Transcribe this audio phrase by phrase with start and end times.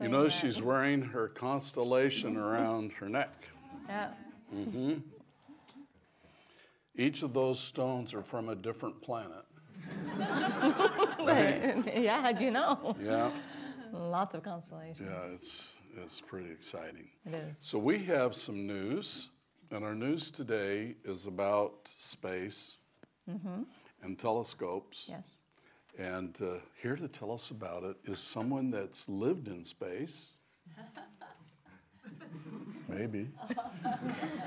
[0.00, 0.06] No.
[0.06, 0.30] No, I get why you're You saying know, that.
[0.30, 3.48] she's wearing her constellation around her neck.
[3.88, 4.08] Yeah.
[4.54, 4.94] Mm-hmm.
[6.94, 9.44] Each of those stones are from a different planet.
[11.18, 12.94] yeah, how'd you know?
[13.02, 13.30] Yeah,
[13.92, 15.00] Lots of constellations.
[15.10, 17.08] yeah, it's, it's pretty exciting.
[17.26, 17.58] It is.
[17.62, 19.28] So we have some news,
[19.70, 22.76] and our news today is about space
[23.26, 25.06] and telescopes.
[25.08, 25.38] Yes.
[25.98, 30.30] And uh, here to tell us about it is someone that's lived in space.
[32.88, 33.28] Maybe.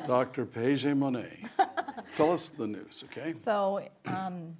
[0.08, 0.46] Dr.
[0.46, 1.46] Paige Monet.
[2.14, 3.32] Tell us the news, okay?
[3.32, 4.56] So, um,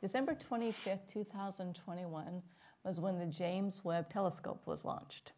[0.00, 2.42] December 25th, 2021
[2.84, 5.32] was when the James Webb Telescope was launched.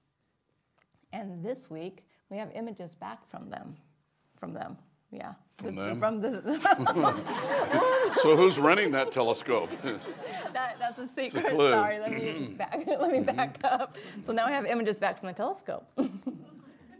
[1.12, 3.76] And this week, we have images back from them.
[4.36, 4.76] From them,
[5.10, 5.34] yeah.
[5.58, 5.98] From The- them?
[5.98, 9.70] From the, So who's running that telescope?
[10.52, 11.48] that, that's a secret.
[11.48, 11.70] clue.
[11.70, 12.54] Sorry, let me mm-hmm.
[12.54, 12.84] back.
[12.86, 13.36] let me mm-hmm.
[13.36, 13.96] back up.
[14.22, 15.86] So now we have images back from the telescope.
[15.96, 16.12] Do you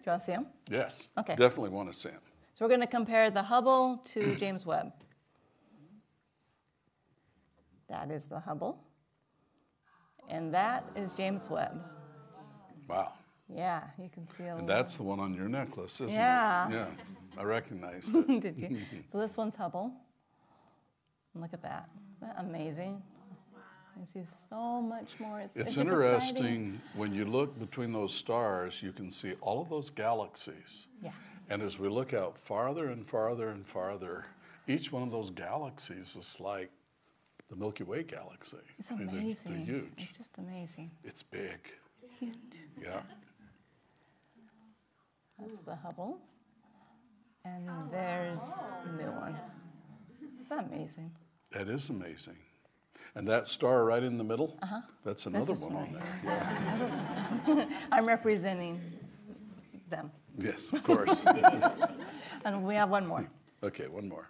[0.06, 0.46] want to see them?
[0.70, 1.06] yes.
[1.18, 1.36] Okay.
[1.36, 2.20] Definitely want to see them.
[2.52, 4.38] So we're going to compare the Hubble to mm.
[4.38, 4.92] James Webb.
[7.88, 8.82] That is the Hubble.
[10.28, 11.80] And that is James Webb.
[12.88, 13.12] Wow.
[13.54, 14.68] Yeah, you can see a And little.
[14.68, 16.68] that's the one on your necklace, isn't Yeah.
[16.68, 16.72] it?
[16.72, 16.86] Yeah.
[17.38, 18.40] I recognized it.
[18.40, 18.78] Did you?
[19.12, 19.92] So this one's Hubble.
[21.34, 21.88] Look at that.
[22.16, 23.00] Isn't that amazing?
[23.98, 25.40] You see so much more.
[25.40, 25.92] It's, It's exciting.
[25.92, 30.86] interesting when you look between those stars, you can see all of those galaxies.
[31.02, 31.10] Yeah.
[31.50, 34.26] And as we look out farther and farther and farther,
[34.68, 36.70] each one of those galaxies is like
[37.48, 38.58] the Milky Way galaxy.
[38.78, 39.52] It's I mean, they're- amazing.
[39.56, 39.92] They're, huge.
[39.96, 40.90] It's just amazing.
[41.04, 41.58] It's big.
[42.02, 42.34] It's huge.
[42.80, 43.00] Yeah.
[45.40, 46.18] That's the Hubble.
[47.54, 48.42] And there's
[48.84, 49.36] the new one.
[50.22, 51.10] Isn't that amazing?
[51.52, 52.36] That is amazing.
[53.14, 54.80] And that star right in the middle, Uh-huh.
[55.04, 56.06] that's another this one one on there.
[57.56, 57.68] Yeah.
[57.90, 58.80] I'm representing
[59.88, 60.10] them.
[60.38, 61.22] Yes, of course.
[62.44, 63.28] And we have one more.
[63.64, 64.28] okay, one more.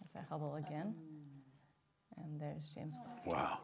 [0.00, 0.94] That's our Hubble again.
[2.18, 3.34] And there's James Webb.
[3.34, 3.58] Wow.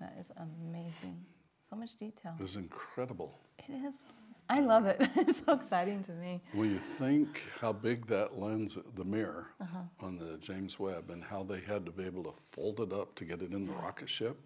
[0.00, 1.24] That is amazing.
[1.68, 2.34] So much detail.
[2.38, 3.38] It was incredible.
[3.58, 4.04] It is.
[4.48, 5.00] I love it.
[5.16, 6.40] It's so exciting to me.
[6.52, 9.78] When you think how big that lens, the mirror Uh-huh.
[10.06, 13.14] on the James Webb, and how they had to be able to fold it up
[13.16, 14.36] to get it in the rocket ship,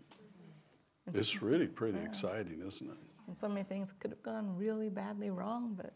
[1.13, 2.97] it's really pretty exciting, isn't it?
[3.27, 5.93] And so many things could have gone really badly wrong, but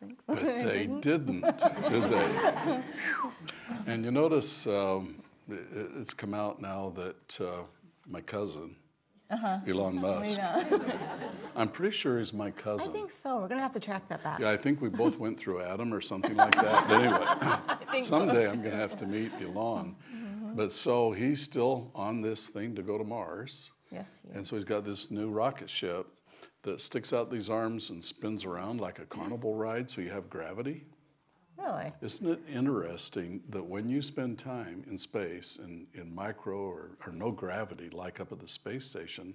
[0.00, 1.00] thankfully But they didn't.
[1.00, 1.58] didn't,
[1.88, 2.82] did they?
[3.86, 7.62] And you notice um, it's come out now that uh,
[8.08, 8.76] my cousin,
[9.66, 10.40] Elon Musk.
[11.56, 12.88] I'm pretty sure he's my cousin.
[12.88, 13.38] I think so.
[13.38, 14.40] We're gonna have to track that back.
[14.40, 16.88] Yeah, I think we both went through Adam or something like that.
[16.88, 19.96] But anyway, think so, someday I'm going to have to meet Elon.
[20.14, 20.54] Mm-hmm.
[20.54, 23.70] But so he's still on this thing to go to Mars.
[23.90, 24.08] Yes.
[24.24, 24.36] yes.
[24.36, 26.06] And so he's got this new rocket ship
[26.62, 30.28] that sticks out these arms and spins around like a carnival ride, so you have
[30.28, 30.84] gravity.
[31.62, 31.90] Really?
[32.00, 37.12] Isn't it interesting that when you spend time in space in, in micro or, or
[37.12, 39.34] no gravity, like up at the space station,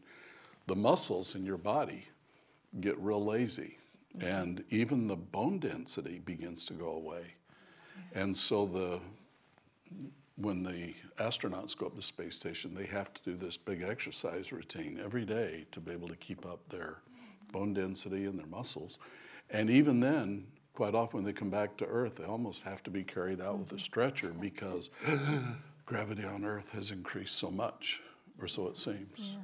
[0.68, 2.06] the muscles in your body
[2.80, 3.78] get real lazy
[4.22, 7.24] and even the bone density begins to go away.
[8.14, 9.00] And so the
[10.38, 10.94] when the
[11.24, 15.00] astronauts go up to the space station, they have to do this big exercise routine
[15.02, 16.98] every day to be able to keep up their
[17.54, 19.00] bone density and their muscles.
[19.50, 22.90] And even then, quite often when they come back to Earth, they almost have to
[22.90, 23.80] be carried out with a mm-hmm.
[23.80, 24.90] stretcher because
[25.86, 28.02] gravity on Earth has increased so much,
[28.40, 29.38] or so it seems.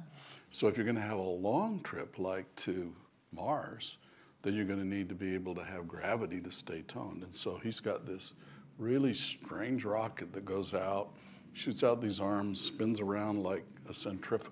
[0.50, 2.92] So if you're going to have a long trip like to
[3.32, 3.96] Mars,
[4.42, 7.22] then you're going to need to be able to have gravity to stay toned.
[7.22, 8.34] And so he's got this
[8.78, 11.10] really strange rocket that goes out,
[11.54, 14.50] shoots out these arms, spins around like a centrif-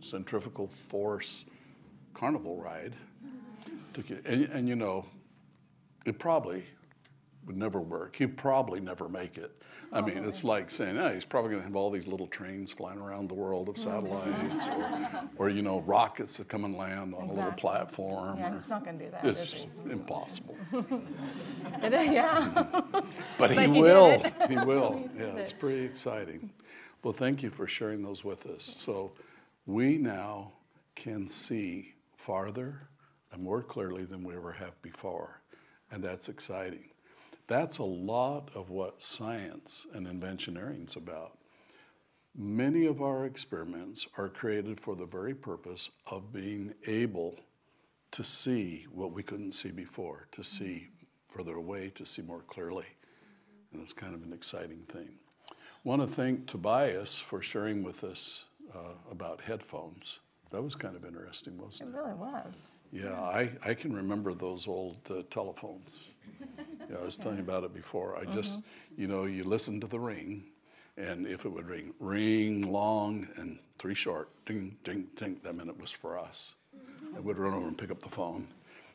[0.00, 1.46] centrifugal force
[2.12, 2.94] carnival ride.
[4.24, 5.06] And, and you know,
[6.04, 6.64] it probably
[7.46, 8.16] would never work.
[8.16, 9.52] He'd probably never make it.
[9.92, 12.72] I mean, it's like saying, oh, he's probably going to have all these little trains
[12.72, 15.10] flying around the world of satellites, or,
[15.46, 18.38] or you know, rockets that come and land on a little platform.
[18.38, 19.24] Yeah, he's not gonna do that.
[19.24, 20.56] it's impossible.
[21.82, 22.64] It yeah.
[23.38, 24.22] But he But he will.
[24.48, 25.08] He will.
[25.16, 26.50] Yeah, it's pretty exciting.
[27.02, 28.74] Well, thank you for sharing those with us.
[28.78, 29.12] So
[29.66, 30.52] we now
[30.94, 32.88] can see farther
[33.32, 35.40] and more clearly than we ever have before.
[35.90, 36.90] And that's exciting.
[37.46, 41.38] That's a lot of what science and inventioneering is about.
[42.36, 47.38] Many of our experiments are created for the very purpose of being able
[48.12, 50.88] to see what we couldn't see before, to see
[51.28, 52.86] further away, to see more clearly.
[53.72, 55.10] And it's kind of an exciting thing.
[55.84, 60.20] Want to thank Tobias for sharing with us uh, about headphones.
[60.50, 61.92] That was kind of interesting, wasn't it?
[61.92, 61.98] it?
[61.98, 62.68] really was.
[62.94, 65.96] Yeah, I, I can remember those old uh, telephones.
[66.88, 68.16] Yeah, I was telling you about it before.
[68.16, 68.60] I just,
[68.96, 70.44] you know, you listen to the ring,
[70.96, 75.70] and if it would ring, ring long and three short, ding, ding, ding, that meant
[75.70, 76.54] it was for us.
[77.16, 78.46] I would run over and pick up the phone.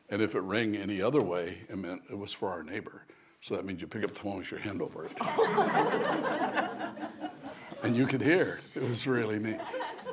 [0.08, 3.02] And if it rang any other way, it meant it was for our neighbor.
[3.42, 5.12] So that means you pick up the phone with your hand over it.
[7.82, 8.60] and you could hear.
[8.74, 9.60] It was really neat.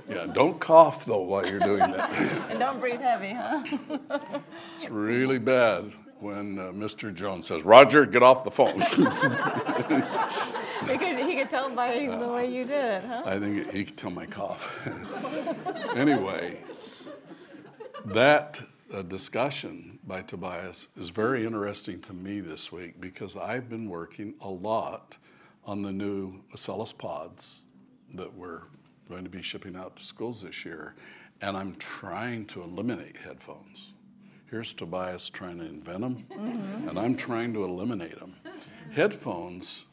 [0.09, 2.11] Yeah, don't cough though while you're doing that.
[2.49, 3.63] And don't breathe heavy, huh?
[4.75, 7.13] It's really bad when uh, Mr.
[7.13, 8.79] Jones says, Roger, get off the phone.
[10.89, 13.23] he, could, he could tell by the way you did it, huh?
[13.25, 14.73] I think he could tell my cough.
[15.95, 16.59] anyway,
[18.05, 18.61] that
[18.93, 24.33] uh, discussion by Tobias is very interesting to me this week because I've been working
[24.41, 25.17] a lot
[25.65, 27.61] on the new Acellus pods
[28.13, 28.61] that we're
[29.09, 30.95] going to be shipping out to schools this year,
[31.41, 33.93] and I'm trying to eliminate headphones.
[34.49, 36.25] Here's Tobias trying to invent them,
[36.87, 38.35] and I'm trying to eliminate them.
[38.91, 39.85] Headphones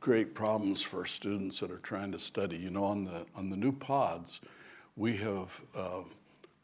[0.00, 2.56] create problems for students that are trying to study.
[2.56, 4.40] You know, on the on the new pods,
[4.96, 6.00] we have uh,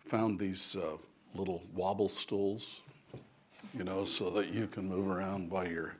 [0.09, 0.97] found these uh,
[1.35, 2.83] little wobble stools,
[3.77, 5.95] you know, so that you can move around while you're,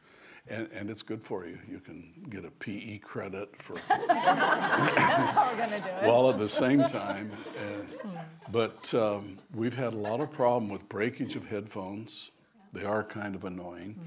[0.49, 1.59] and, and it's good for you.
[1.71, 6.07] You can get a PE credit for That's how we're going to do it.
[6.07, 7.31] while at the same time.
[7.57, 8.09] Uh,
[8.53, 12.31] but um, we've had a lot of problem with breakage of headphones.
[12.73, 13.99] They are kind of annoying.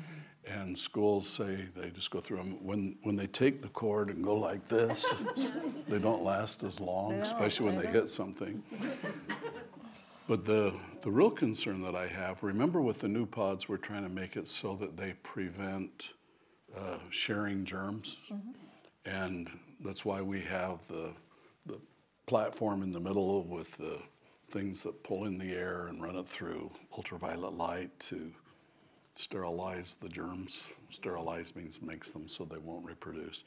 [0.46, 2.64] And schools say they just go through them.
[2.64, 5.14] When, when they take the cord and go like this,
[5.90, 8.64] they don't last as long, especially when they they hit something.
[10.28, 14.04] But the, the real concern that I have, remember with the new pods, we're trying
[14.04, 16.14] to make it so that they prevent
[16.78, 18.18] uh, sharing germs.
[19.06, 19.50] And
[19.84, 21.14] that's why we have the,
[21.66, 21.80] the
[22.26, 24.00] platform in the middle with the
[24.50, 28.32] things that pull in the air and run it through ultraviolet light to
[29.16, 30.68] sterilize the germs.
[30.90, 33.44] Sterilize means makes them so they won't reproduce.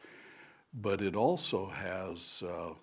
[0.75, 2.75] But it also has uh,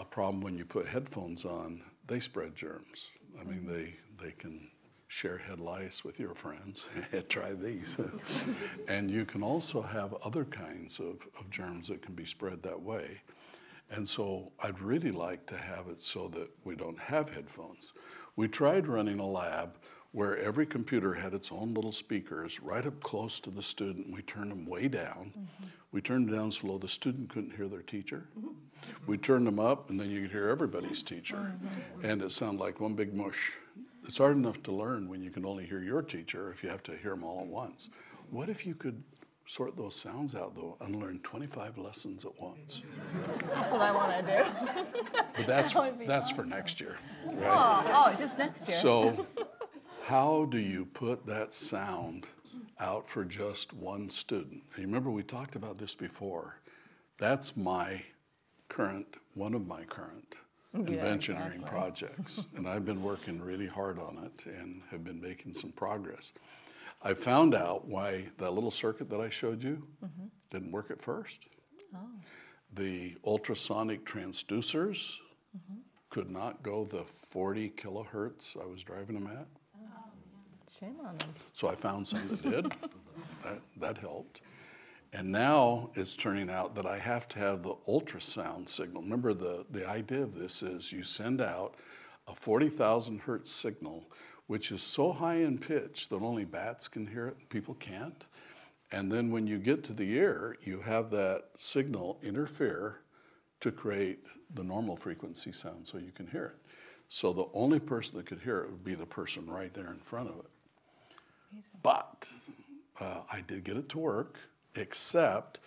[0.00, 3.10] a problem when you put headphones on, they spread germs.
[3.40, 4.68] I mean, they, they can
[5.12, 6.86] share head lice with your friends.
[7.28, 7.98] Try these.
[8.88, 12.80] and you can also have other kinds of, of germs that can be spread that
[12.80, 13.20] way.
[13.90, 17.92] And so I'd really like to have it so that we don't have headphones.
[18.36, 19.76] We tried running a lab
[20.12, 24.10] where every computer had its own little speakers right up close to the student.
[24.10, 25.34] We turned them way down.
[25.36, 25.66] Mm-hmm.
[25.92, 28.28] We turned them down so low the student couldn't hear their teacher.
[28.38, 28.48] Mm-hmm.
[29.06, 31.36] We turned them up, and then you could hear everybody's teacher.
[31.36, 32.04] Mm-hmm.
[32.06, 33.52] And it sounded like one big mush.
[34.06, 36.82] It's hard enough to learn when you can only hear your teacher if you have
[36.84, 37.88] to hear them all at once.
[38.30, 39.02] What if you could
[39.46, 42.82] sort those sounds out, though, and learn 25 lessons at once?
[43.48, 44.82] That's what I want to do.
[45.36, 46.96] But that's, That that's for next year,
[47.26, 47.84] oh, right?
[47.86, 48.76] Oh, oh, just next year.
[48.76, 49.26] So,
[50.04, 52.26] how do you put that sound
[52.80, 54.62] out for just one student?
[54.76, 56.56] You remember we talked about this before.
[57.16, 58.02] That's my
[58.68, 60.34] current, one of my current
[60.74, 61.70] inventioneering exactly.
[61.70, 62.44] projects.
[62.56, 66.32] and I've been working really hard on it and have been making some progress.
[67.02, 70.26] I found out why that little circuit that I showed you mm-hmm.
[70.50, 71.48] didn't work at first.
[71.94, 71.98] Oh.
[72.74, 75.18] The ultrasonic transducers
[75.56, 75.80] mm-hmm.
[76.10, 79.46] could not go the 40 kilohertz I was driving them at.
[79.76, 79.88] Oh,
[80.78, 81.34] Shame on them.
[81.52, 82.64] So I found some that did.
[83.44, 84.40] that, that helped.
[85.12, 89.02] And now it's turning out that I have to have the ultrasound signal.
[89.02, 91.74] Remember, the, the idea of this is you send out
[92.28, 94.08] a 40,000 hertz signal,
[94.46, 98.24] which is so high in pitch that only bats can hear it, people can't.
[98.90, 103.00] And then when you get to the ear, you have that signal interfere
[103.60, 106.72] to create the normal frequency sound so you can hear it.
[107.08, 109.98] So the only person that could hear it would be the person right there in
[109.98, 110.50] front of it.
[111.82, 112.30] But
[113.00, 114.38] uh, I did get it to work,
[114.74, 115.58] except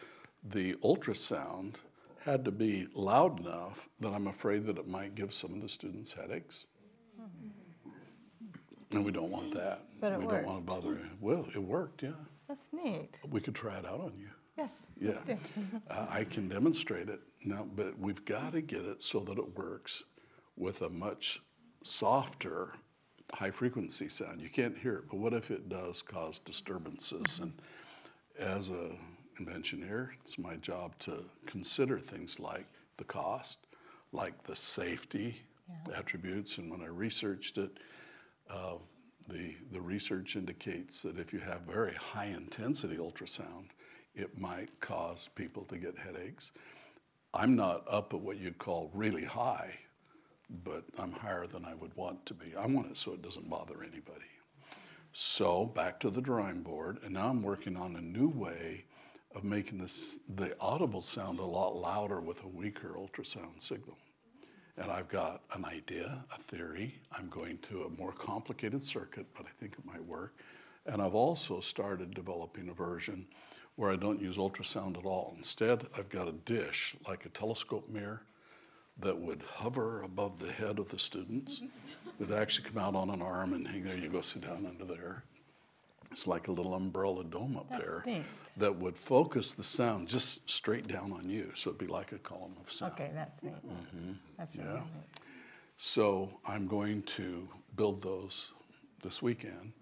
[0.43, 1.75] the ultrasound
[2.19, 5.69] had to be loud enough that I'm afraid that it might give some of the
[5.69, 6.67] students headaches.
[8.91, 9.81] And we don't want that.
[9.99, 10.45] But it we worked.
[10.45, 11.09] don't want to bother you.
[11.19, 12.11] Well, it worked, yeah.
[12.47, 13.19] That's neat.
[13.29, 14.29] We could try it out on you.
[14.57, 14.87] Yes.
[14.99, 15.13] Yeah.
[15.89, 19.57] Uh, I can demonstrate it now, but we've got to get it so that it
[19.57, 20.03] works
[20.55, 21.41] with a much
[21.83, 22.73] softer,
[23.33, 24.39] high frequency sound.
[24.41, 27.39] You can't hear it, but what if it does cause disturbances?
[27.41, 27.51] And
[28.39, 28.91] as a
[29.53, 32.65] engineer, it's my job to consider things like
[32.97, 33.59] the cost,
[34.13, 35.41] like the safety
[35.93, 36.57] attributes.
[36.57, 37.71] And when I researched it,
[38.49, 38.75] uh,
[39.27, 43.69] the, the research indicates that if you have very high intensity ultrasound,
[44.15, 46.51] it might cause people to get headaches.
[47.33, 49.73] I'm not up at what you'd call really high,
[50.63, 52.55] but I'm higher than I would want to be.
[52.55, 54.25] I want it so it doesn't bother anybody.
[55.17, 58.83] So back to the drawing board, and now I'm working on a new way
[59.33, 63.97] of making this the audible sound a lot louder with a weaker ultrasound signal.
[64.75, 66.95] And I've got an idea, a theory.
[67.17, 70.35] I'm going to a more complicated circuit, but I think it might work.
[70.85, 73.25] And I've also started developing a version
[73.77, 75.33] where I don't use ultrasound at all.
[75.37, 78.23] Instead, I've got a dish, like a telescope mirror,
[78.99, 81.61] that would hover above the head of the students.
[82.17, 83.97] It would actually come out on an arm and hang there.
[83.97, 85.25] You go sit down under there.
[86.13, 88.23] It's like a little umbrella dome up That's there neat.
[88.55, 91.51] that would focus the sound just straight down on you.
[91.55, 92.93] So it'd be like a column of sound.
[92.93, 93.51] Okay, that's neat.
[93.67, 94.11] Mm-hmm.
[94.37, 94.75] That's really Yeah.
[94.75, 95.21] neat.
[95.77, 98.53] So I'm going to build those
[99.03, 99.73] this weekend,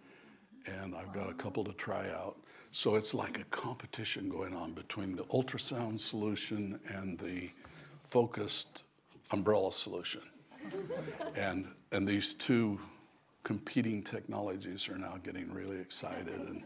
[0.65, 2.36] and I've got a couple to try out.
[2.72, 7.51] So it's like a competition going on between the ultrasound solution and the
[8.10, 8.86] focused
[9.33, 10.21] umbrella solution.
[11.35, 12.79] And, and these two
[13.43, 16.63] competing technologies are now getting really excited and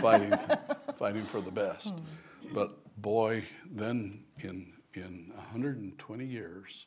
[0.00, 0.32] fighting,
[0.96, 1.94] fighting for the best.
[2.54, 6.86] But boy, then in, in 120 years,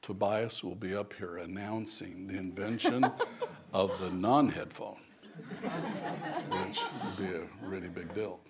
[0.00, 3.04] Tobias will be up here announcing the invention
[3.72, 5.00] of the non-headphone,
[6.50, 8.40] which would be a really big deal.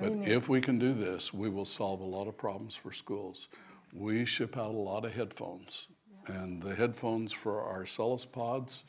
[0.00, 3.48] But if we can do this, we will solve a lot of problems for schools.
[3.92, 5.88] We ship out a lot of headphones,
[6.26, 8.84] and the headphones for our Acellus pods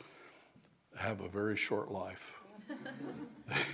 [0.97, 2.33] have a very short life.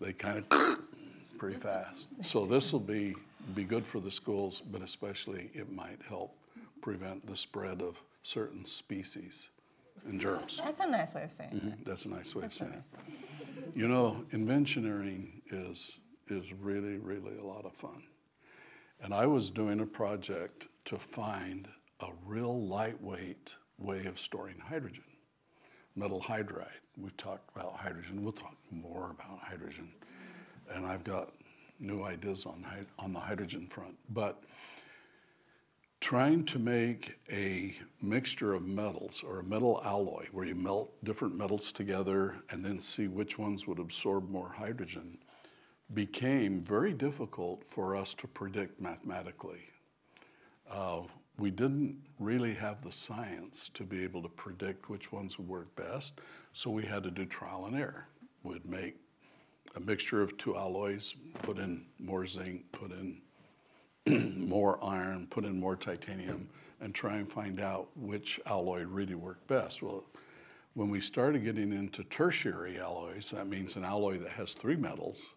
[0.00, 0.78] they kind of
[1.38, 2.08] pretty fast.
[2.24, 3.14] So this will be
[3.54, 6.36] be good for the schools, but especially it might help
[6.80, 9.48] prevent the spread of certain species
[10.06, 10.60] and germs.
[10.64, 11.64] That's a nice way of saying it.
[11.80, 12.76] Mhm, That's a nice way of That's a saying it.
[12.76, 13.70] nice way.
[13.74, 18.02] You know, inventioneering is is really, really a lot of fun.
[19.02, 21.68] And I was doing a project to find
[22.00, 25.02] a real lightweight way of storing hydrogen,
[25.96, 26.68] metal hydride.
[26.96, 28.22] We've talked about hydrogen.
[28.22, 29.90] We'll talk more about hydrogen.
[30.72, 31.32] And I've got
[31.80, 32.64] new ideas on
[33.00, 33.96] on the hydrogen front.
[34.10, 34.44] But
[35.98, 41.36] trying to make a mixture of metals or a metal alloy where you melt different
[41.36, 45.18] metals together and then see which ones would absorb more hydrogen
[45.94, 49.60] became very difficult for us to predict mathematically.
[50.70, 51.02] Uh,
[51.38, 55.74] we didn't really have the science to be able to predict which ones would work
[55.76, 56.20] best,
[56.52, 58.06] so we had to do trial and error.
[58.42, 58.96] We'd make
[59.76, 63.20] a mixture of two alloys, put in more zinc, put in
[64.48, 66.48] more iron, put in more titanium,
[66.80, 69.82] and try and find out which alloy really worked best.
[69.82, 70.04] Well,
[70.74, 75.34] when we started getting into tertiary alloys, that means an alloy that has three metals,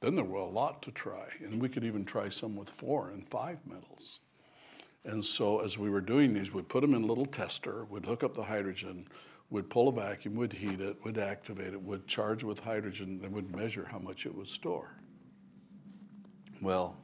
[0.00, 1.26] then there were a lot to try.
[1.40, 4.20] And we could even try some with four and five metals.
[5.04, 8.04] And so as we were doing these, we'd put them in a little tester, we'd
[8.04, 9.06] hook up the hydrogen,
[9.50, 13.30] we'd pull a vacuum, we'd heat it, we'd activate it, we'd charge with hydrogen, then
[13.30, 14.96] we'd measure how much it would store.
[16.60, 16.96] Well,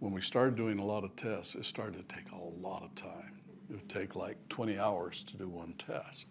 [0.00, 2.94] when we started doing a lot of tests, it started to take a lot of
[2.94, 3.40] time.
[3.70, 6.26] It would take like 20 hours to do one test.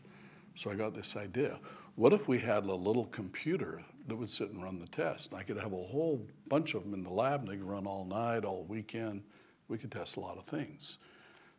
[0.54, 1.60] So I got this idea.
[1.96, 5.34] What if we had a little computer that would sit and run the test?
[5.34, 7.88] I could have a whole bunch of them in the lab and they could run
[7.88, 9.24] all night, all weekend.
[9.68, 10.98] We could test a lot of things.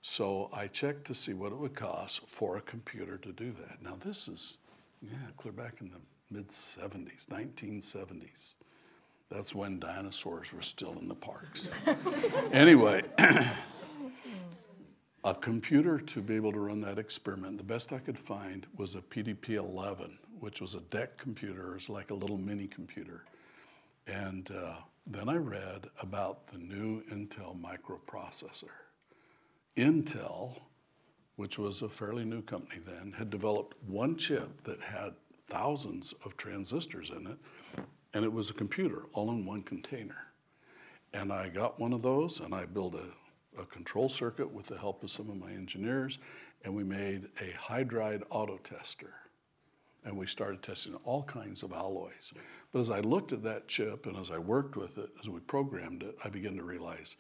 [0.03, 3.83] So I checked to see what it would cost for a computer to do that.
[3.83, 4.59] Now this is,
[5.01, 8.55] yeah, clear back in the mid 70s, 1970s.
[9.31, 11.71] That's when dinosaurs were still in the parks.
[12.53, 13.03] anyway,
[15.25, 18.95] a computer to be able to run that experiment, the best I could find was
[18.95, 21.75] a PDP 11, which was a DEC computer.
[21.75, 23.25] It's like a little mini computer.
[24.07, 24.75] And uh,
[25.07, 28.69] then I read about the new Intel microprocessor.
[29.79, 30.61] Intel,
[31.37, 35.15] which was a fairly new company then, had developed one chip that had
[35.49, 37.39] thousands of transistors in it,
[38.13, 40.27] and it was a computer all in one container.
[41.15, 44.77] And I got one of those and I built a, a control circuit with the
[44.77, 46.19] help of some of my engineers,
[46.65, 49.15] and we made a hydride auto tester.
[50.05, 52.33] And we started testing all kinds of alloys.
[52.73, 55.41] But as I looked at that chip and as I worked with it, as we
[55.41, 57.17] programmed it, I began to realize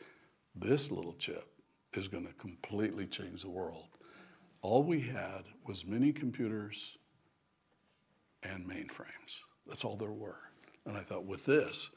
[0.54, 1.48] this little chip
[1.94, 3.88] is going to completely change the world.
[4.62, 6.98] All we had was mini computers
[8.42, 9.40] and mainframes.
[9.66, 10.40] That's all there were.
[10.86, 11.90] And I thought, with this,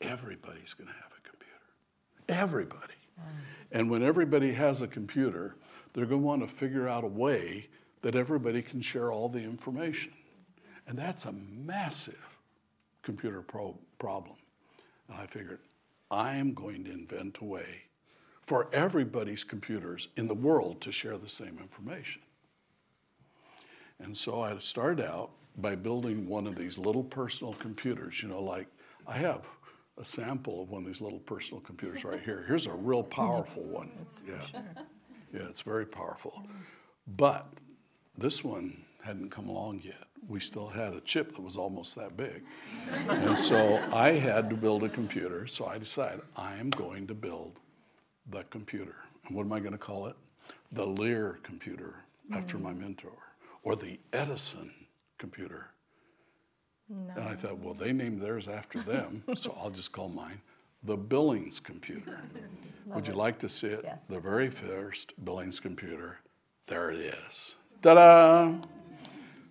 [0.00, 2.42] everybody's going to have a computer.
[2.42, 2.94] Everybody.
[3.20, 3.24] Mm.
[3.72, 5.56] And when everybody has a computer,
[5.92, 7.68] they're going to want to figure out a way
[8.02, 10.12] that everybody can share all the information.
[10.86, 12.28] And that's a massive
[13.02, 14.36] computer pro- problem.
[15.08, 15.60] And I figured,
[16.10, 17.82] I am going to invent a way
[18.46, 22.20] for everybody's computers in the world to share the same information.
[24.00, 28.42] And so I started out by building one of these little personal computers, you know,
[28.42, 28.66] like
[29.06, 29.46] I have
[29.98, 32.44] a sample of one of these little personal computers right here.
[32.48, 33.90] Here's a real powerful one.
[34.26, 34.60] Yeah.
[35.32, 36.42] Yeah, it's very powerful.
[37.16, 37.46] But
[38.16, 40.04] this one hadn't come along yet.
[40.28, 42.42] We still had a chip that was almost that big.
[43.08, 45.46] and so I had to build a computer.
[45.46, 47.58] So I decided I am going to build
[48.30, 48.94] the computer.
[49.26, 50.16] And what am I going to call it?
[50.72, 51.96] The Lear computer,
[52.32, 53.12] after my mentor,
[53.64, 54.72] or the Edison
[55.18, 55.66] computer.
[56.88, 57.14] No.
[57.16, 60.40] And I thought, well, they named theirs after them, so I'll just call mine
[60.84, 62.20] the Billings computer.
[62.86, 63.82] Would you like to see it?
[63.84, 64.02] Yes.
[64.08, 66.18] The very first Billings computer.
[66.66, 67.54] There it is.
[67.82, 68.54] Ta da!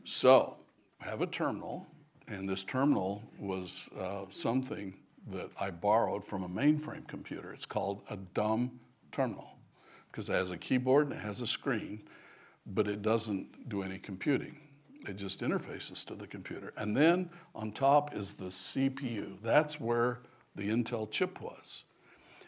[0.05, 0.55] So,
[1.01, 1.85] I have a terminal,
[2.29, 4.95] and this terminal was uh, something
[5.31, 7.51] that I borrowed from a mainframe computer.
[7.51, 8.79] It's called a dumb
[9.11, 9.57] terminal
[10.09, 12.03] because it has a keyboard and it has a screen,
[12.67, 14.57] but it doesn't do any computing.
[15.09, 16.71] It just interfaces to the computer.
[16.77, 19.41] And then on top is the CPU.
[19.43, 20.19] That's where
[20.55, 21.83] the Intel chip was.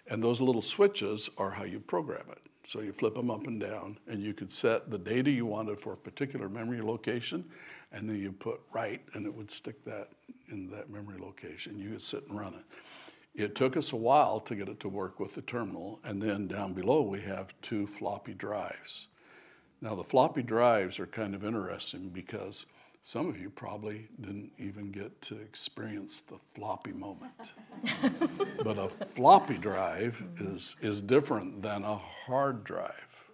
[0.07, 2.52] And those little switches are how you program it.
[2.65, 5.79] So you flip them up and down, and you could set the data you wanted
[5.79, 7.43] for a particular memory location,
[7.91, 10.09] and then you put write, and it would stick that
[10.49, 11.77] in that memory location.
[11.77, 12.63] You could sit and run it.
[13.35, 16.47] It took us a while to get it to work with the terminal, and then
[16.47, 19.07] down below we have two floppy drives.
[19.81, 22.65] Now, the floppy drives are kind of interesting because
[23.05, 27.51] some of you probably didn't even get to experience the floppy moment.
[28.63, 33.31] but a floppy drive is, is different than a hard drive.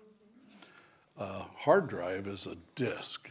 [1.17, 3.29] A hard drive is a disk,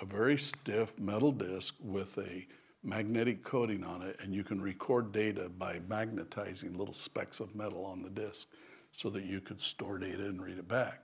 [0.00, 2.46] a very stiff metal disk with a
[2.82, 7.84] magnetic coating on it, and you can record data by magnetizing little specks of metal
[7.84, 8.48] on the disk
[8.92, 11.02] so that you could store data and read it back.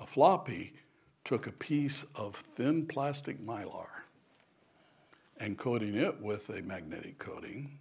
[0.00, 0.72] A floppy
[1.24, 3.99] took a piece of thin plastic mylar
[5.40, 7.78] and coating it with a magnetic coating.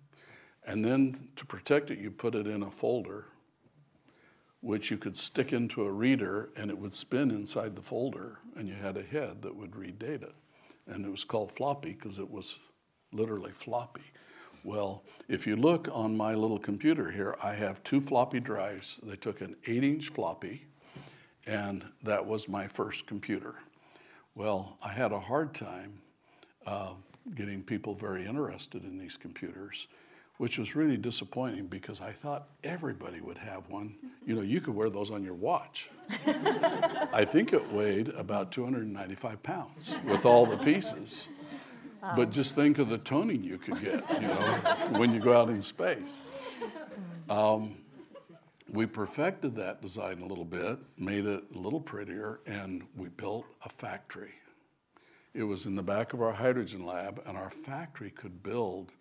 [0.65, 3.25] And then to protect it, you put it in a folder,
[4.61, 8.67] which you could stick into a reader and it would spin inside the folder, and
[8.67, 10.29] you had a head that would read data.
[10.87, 12.57] And it was called floppy because it was
[13.11, 14.03] literally floppy.
[14.63, 18.99] Well, if you look on my little computer here, I have two floppy drives.
[19.03, 20.65] They took an eight inch floppy,
[21.47, 23.55] and that was my first computer.
[24.35, 26.01] Well, I had a hard time
[26.65, 26.93] uh,
[27.35, 29.87] getting people very interested in these computers,
[30.37, 33.95] which was really disappointing because I thought everybody would have one.
[34.25, 35.89] You know, you could wear those on your watch.
[37.13, 41.27] I think it weighed about 295 pounds with all the pieces.
[42.15, 45.49] But just think of the toning you could get, you know, when you go out
[45.49, 46.13] in space.
[47.29, 47.75] Um,
[48.71, 53.45] we perfected that design a little bit, made it a little prettier, and we built
[53.65, 54.33] a factory.
[55.33, 58.91] It was in the back of our hydrogen lab, and our factory could build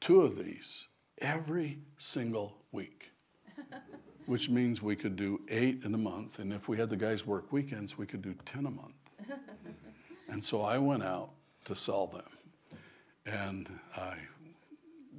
[0.00, 0.86] two of these
[1.22, 3.12] every single week,
[4.26, 6.40] which means we could do eight in a month.
[6.40, 8.94] And if we had the guys work weekends, we could do 10 a month.
[10.28, 11.30] And so I went out
[11.66, 12.24] to sell them.
[13.26, 14.16] And I,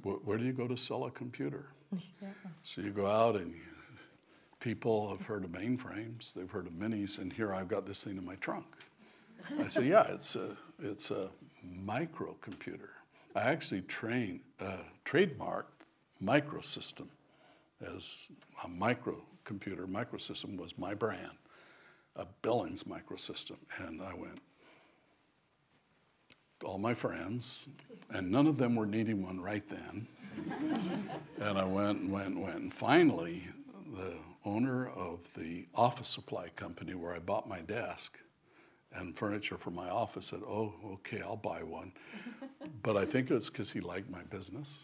[0.02, 1.66] wh- where do you go to sell a computer?
[2.62, 3.62] So you go out and you,
[4.60, 8.18] people have heard of mainframes, they've heard of minis, and here I've got this thing
[8.18, 8.66] in my trunk.
[9.58, 11.28] I said, yeah, it's a, it's a
[11.84, 12.90] microcomputer.
[13.34, 15.84] I actually train, uh, trademarked
[16.22, 17.06] microsystem
[17.80, 18.28] as
[18.64, 19.86] a microcomputer.
[19.86, 21.36] Microsystem was my brand,
[22.16, 23.56] a Billings microsystem.
[23.78, 24.40] And I went,
[26.64, 27.66] all my friends,
[28.10, 30.06] and none of them were needing one right then.
[31.40, 32.56] and I went and went and went.
[32.56, 33.44] And finally,
[33.96, 38.18] the owner of the office supply company where I bought my desk
[38.94, 41.92] and furniture for my office said, Oh, okay, I'll buy one.
[42.82, 44.80] but I think it's because he liked my business.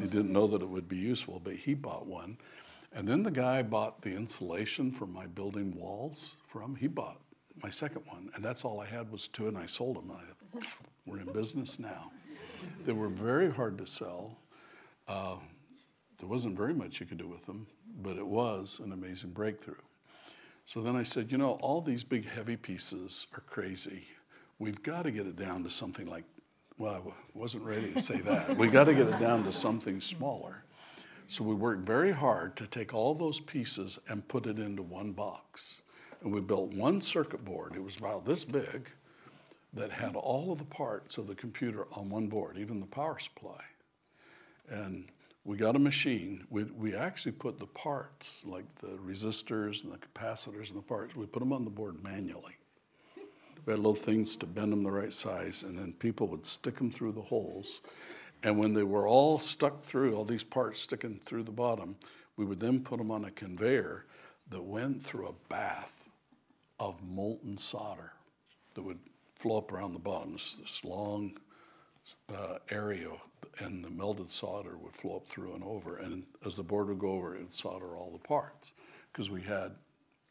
[0.00, 2.36] he didn't know that it would be useful, but he bought one.
[2.92, 7.20] And then the guy bought the insulation for my building walls from, he bought
[7.62, 8.30] my second one.
[8.34, 10.10] And that's all I had was two, and I sold them.
[10.10, 10.58] I,
[11.06, 12.10] we're in business now.
[12.84, 14.36] They were very hard to sell.
[15.08, 15.36] Uh,
[16.18, 17.66] there wasn't very much you could do with them,
[18.02, 19.74] but it was an amazing breakthrough.
[20.70, 24.04] So then I said, you know, all these big heavy pieces are crazy.
[24.60, 26.22] We've got to get it down to something like,
[26.78, 28.56] well, I wasn't ready to say that.
[28.56, 30.62] We've got to get it down to something smaller.
[31.26, 35.10] So we worked very hard to take all those pieces and put it into one
[35.10, 35.82] box.
[36.22, 37.72] And we built one circuit board.
[37.74, 38.92] It was about this big
[39.72, 43.18] that had all of the parts of the computer on one board, even the power
[43.18, 43.60] supply.
[44.68, 45.06] And
[45.44, 46.44] we got a machine.
[46.50, 51.16] We, we actually put the parts, like the resistors and the capacitors and the parts,
[51.16, 52.56] we put them on the board manually.
[53.66, 56.76] We had little things to bend them the right size, and then people would stick
[56.76, 57.80] them through the holes.
[58.42, 61.96] And when they were all stuck through, all these parts sticking through the bottom,
[62.36, 64.06] we would then put them on a conveyor
[64.48, 65.92] that went through a bath
[66.78, 68.12] of molten solder
[68.74, 68.98] that would
[69.36, 70.32] flow up around the bottom.
[70.32, 71.36] This, this long
[72.34, 73.10] uh, area,
[73.58, 75.96] and the melted solder would flow up through and over.
[75.98, 78.72] And as the board would go over, it would solder all the parts
[79.12, 79.72] because we had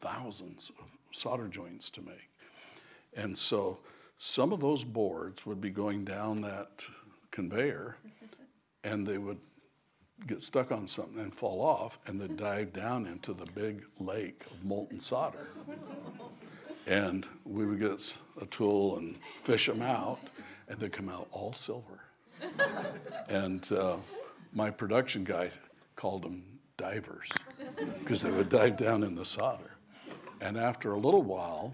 [0.01, 2.29] thousands of solder joints to make.
[3.15, 3.79] And so
[4.17, 6.85] some of those boards would be going down that
[7.31, 7.97] conveyor
[8.83, 9.37] and they would
[10.27, 14.43] get stuck on something and fall off and they'd dive down into the big lake
[14.51, 15.47] of molten solder.
[16.87, 20.19] And we would get a tool and fish them out
[20.69, 21.99] and they'd come out all silver.
[23.27, 23.97] And uh,
[24.53, 25.51] my production guy
[25.95, 26.43] called them
[26.77, 27.29] divers
[27.99, 29.71] because they would dive down in the solder.
[30.41, 31.73] And after a little while,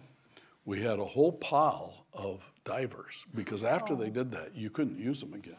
[0.65, 5.19] we had a whole pile of divers because after they did that, you couldn't use
[5.19, 5.55] them again.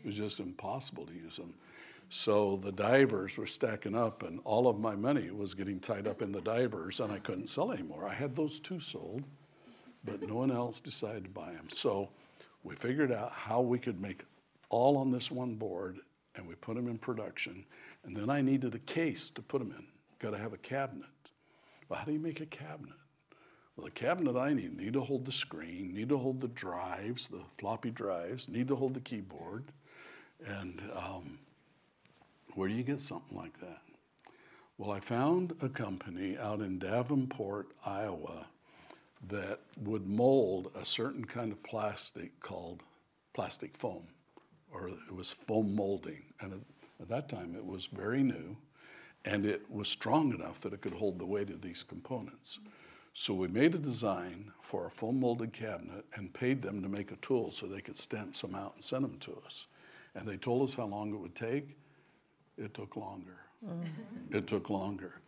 [0.00, 1.52] It was just impossible to use them.
[2.08, 6.22] So the divers were stacking up, and all of my money was getting tied up
[6.22, 8.06] in the divers, and I couldn't sell anymore.
[8.08, 9.24] I had those two sold,
[10.04, 11.68] but no one else decided to buy them.
[11.68, 12.08] So
[12.66, 14.24] we figured out how we could make
[14.70, 15.98] all on this one board,
[16.34, 17.64] and we put them in production.
[18.04, 19.86] And then I needed a case to put them in.
[20.18, 21.06] Got to have a cabinet.
[21.88, 22.96] Well, how do you make a cabinet?
[23.76, 27.28] Well, the cabinet I need need to hold the screen, need to hold the drives,
[27.28, 29.64] the floppy drives, need to hold the keyboard,
[30.44, 31.38] and um,
[32.54, 33.82] where do you get something like that?
[34.78, 38.46] Well, I found a company out in Davenport, Iowa,
[39.28, 42.82] that would mold a certain kind of plastic called
[43.34, 44.06] plastic foam,
[44.72, 46.22] or it was foam molding.
[46.40, 46.58] And at,
[47.00, 48.56] at that time, it was very new,
[49.24, 52.58] and it was strong enough that it could hold the weight of these components.
[53.18, 57.12] So we made a design for a foam molded cabinet and paid them to make
[57.12, 59.68] a tool so they could stamp some out and send them to us.
[60.14, 61.76] And they told us how long it would take.
[62.58, 63.38] It took longer.
[63.66, 64.36] Mm-hmm.
[64.36, 65.20] It took longer.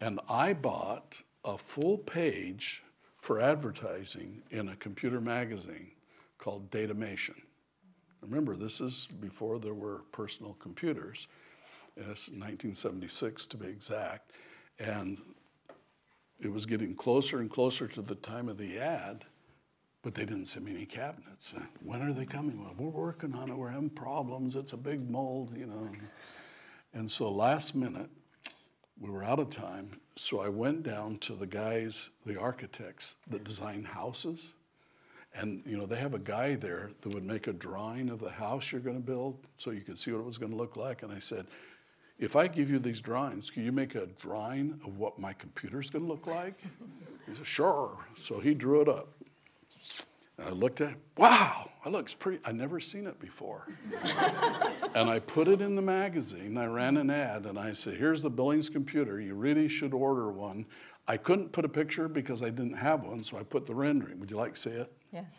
[0.00, 2.82] And I bought a full page
[3.22, 5.92] for advertising in a computer magazine
[6.38, 7.36] called Datamation.
[8.20, 11.28] Remember, this is before there were personal computers.
[11.96, 14.32] It's 1976 to be exact.
[14.80, 15.18] And
[16.40, 19.24] it was getting closer and closer to the time of the ad,
[20.02, 21.54] but they didn't send me any cabinets.
[21.84, 22.60] When are they coming?
[22.60, 23.56] Well, we're working on it.
[23.56, 24.56] We're having problems.
[24.56, 25.88] It's a big mold, you know.
[26.92, 28.10] And so last minute,
[29.00, 30.00] we were out of time.
[30.16, 34.52] So I went down to the guys, the architects that design houses.
[35.34, 38.30] And you know, they have a guy there that would make a drawing of the
[38.30, 40.76] house you're going to build so you could see what it was going to look
[40.76, 41.02] like.
[41.02, 41.46] And I said,
[42.18, 45.88] if I give you these drawings, can you make a drawing of what my computer's
[45.88, 46.60] going to look like?
[47.26, 47.96] He said, sure.
[48.16, 49.08] So he drew it up.
[50.46, 52.40] I looked at it, wow, that looks pretty.
[52.44, 53.66] I'd never seen it before.
[54.94, 56.56] and I put it in the magazine.
[56.56, 59.20] I ran an ad and I said, here's the Billings computer.
[59.20, 60.66] You really should order one.
[61.08, 64.20] I couldn't put a picture because I didn't have one, so I put the rendering.
[64.20, 64.92] Would you like to see it?
[65.12, 65.32] Yes.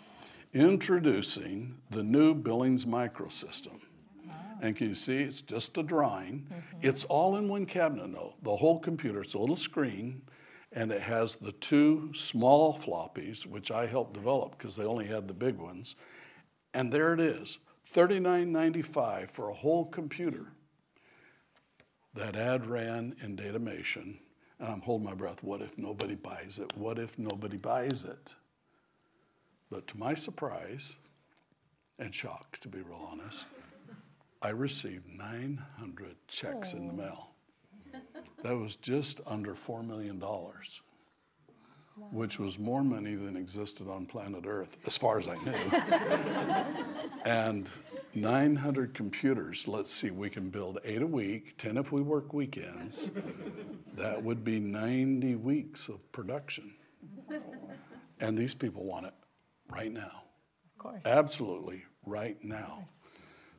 [0.53, 3.79] Introducing the new Billings microsystem.
[4.29, 4.33] Ah.
[4.61, 6.47] And can you see it's just a drawing?
[6.51, 6.87] Mm-hmm.
[6.87, 8.35] It's all in one cabinet, no.
[8.43, 10.21] The whole computer, it's a little screen,
[10.73, 15.27] and it has the two small floppies, which I helped develop because they only had
[15.27, 15.95] the big ones.
[16.73, 17.59] And there it is,
[17.93, 20.47] $39.95 for a whole computer.
[22.15, 24.17] That ad ran in Datamation,
[24.59, 25.43] and I'm holding my breath.
[25.43, 26.75] What if nobody buys it?
[26.75, 28.35] What if nobody buys it?
[29.69, 30.97] But to my surprise
[31.99, 33.45] and shock, to be real honest,
[34.41, 37.32] I received 900 checks in the mail.
[38.43, 40.21] That was just under $4 million,
[42.11, 45.53] which was more money than existed on planet Earth, as far as I knew.
[47.25, 47.69] and
[48.13, 49.65] 900 computers.
[49.65, 53.09] Let's see, we can build eight a week, 10 if we work weekends.
[53.95, 56.73] That would be 90 weeks of production.
[58.19, 59.13] And these people want it
[59.69, 60.23] right now.
[60.75, 61.01] Of course.
[61.05, 62.83] Absolutely, right now.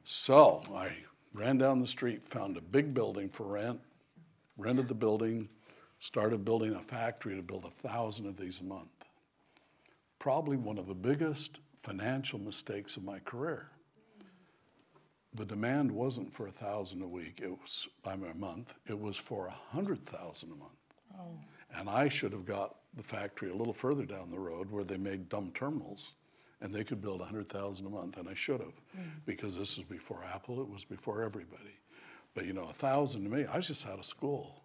[0.04, 0.90] So I
[1.32, 3.80] ran down the street, found a big building for rent,
[4.56, 5.48] rented the building,
[6.00, 8.88] started building a factory to build a thousand of these a month.
[10.18, 13.68] Probably one of the biggest financial mistakes of my career.
[15.34, 18.98] The demand wasn't for a thousand a week, it was, I mean, a month, it
[18.98, 20.72] was for a hundred thousand a month.
[21.18, 21.38] Oh.
[21.76, 24.96] And I should have got the factory a little further down the road where they
[24.96, 26.14] made dumb terminals
[26.60, 29.10] and they could build 100,000 a month and I should have mm.
[29.26, 31.74] because this was before Apple, it was before everybody.
[32.34, 34.60] But you know, a thousand to me, I was just out of school.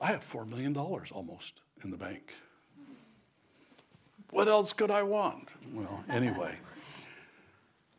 [0.00, 2.34] I have $4 million almost in the bank.
[4.30, 5.48] What else could I want?
[5.72, 6.54] Well, anyway.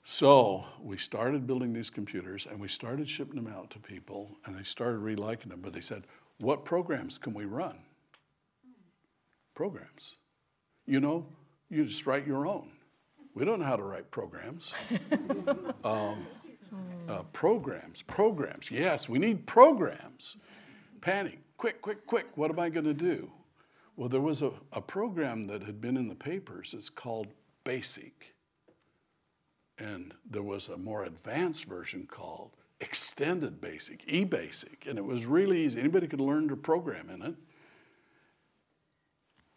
[0.04, 4.58] So we started building these computers and we started shipping them out to people and
[4.58, 5.60] they started reliking them.
[5.62, 6.04] But they said,
[6.40, 7.76] What programs can we run?
[9.54, 10.16] Programs.
[10.88, 11.26] You know,
[11.70, 12.72] you just write your own.
[13.36, 14.74] We don't know how to write programs.
[15.84, 16.26] um,
[17.08, 18.70] uh, programs, programs.
[18.70, 20.38] Yes, we need programs.
[21.02, 22.28] Panic, quick, quick, quick.
[22.36, 23.32] What am I going to do?
[23.96, 26.74] Well, there was a, a program that had been in the papers.
[26.78, 27.28] It's called
[27.66, 28.34] BASIC.
[29.78, 32.52] And there was a more advanced version called
[32.82, 34.88] Extended Basic, eBasic.
[34.88, 35.80] And it was really easy.
[35.80, 37.36] Anybody could learn to program in it.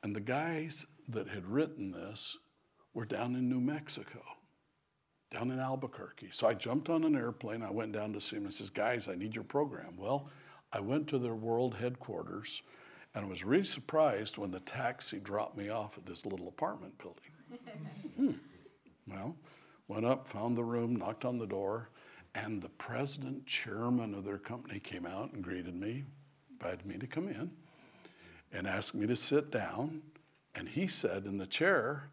[0.03, 2.37] And the guys that had written this
[2.95, 4.21] were down in New Mexico,
[5.33, 6.29] down in Albuquerque.
[6.33, 7.63] So I jumped on an airplane.
[7.63, 9.95] I went down to see him and says, Guys, I need your program.
[9.97, 10.29] Well,
[10.73, 12.63] I went to their world headquarters
[13.15, 17.23] and was really surprised when the taxi dropped me off at this little apartment building.
[18.17, 18.33] hmm.
[19.07, 19.37] Well,
[19.89, 21.91] went up, found the room, knocked on the door,
[22.35, 26.05] and the president, chairman of their company came out and greeted me,
[26.51, 27.51] invited me to come in,
[28.53, 30.01] and asked me to sit down.
[30.55, 32.11] And he sat in the chair,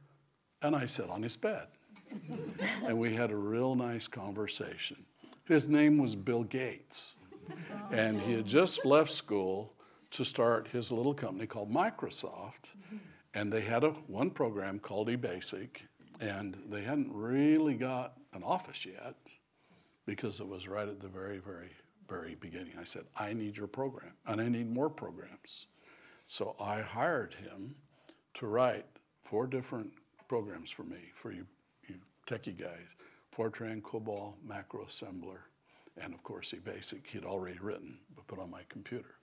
[0.62, 1.68] and I sat on his bed.
[2.86, 4.98] And we had a real nice conversation.
[5.46, 7.16] His name was Bill Gates,
[7.92, 9.74] and he had just left school
[10.12, 12.70] to start his little company called Microsoft.
[13.36, 15.82] And they had a one program called eBasic,
[16.20, 19.16] and they hadn't really got an office yet
[20.06, 21.70] because it was right at the very, very,
[22.08, 22.74] very beginning.
[22.80, 25.68] I said, I need your program, and I need more programs.
[26.28, 27.76] So I hired him
[28.36, 28.86] to write
[29.24, 29.92] four different
[30.28, 31.46] programs for me, for you,
[32.30, 32.96] techie guys
[33.36, 35.40] Fortran, COBOL, Macro Assembler,
[36.02, 39.16] and of course, eBasic he'd already written, but put on my computer.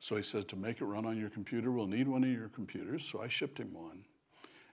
[0.00, 2.48] So he said, to make it run on your computer, we'll need one of your
[2.48, 3.04] computers.
[3.04, 4.04] So I shipped him one.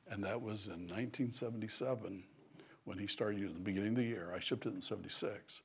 [0.09, 2.23] And that was in 1977
[2.83, 4.33] when he started using the beginning of the year.
[4.35, 5.61] I shipped it in 76.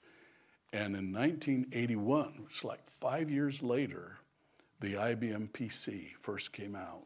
[0.72, 4.18] And in 1981, which is like five years later,
[4.80, 7.04] the IBM PC first came out.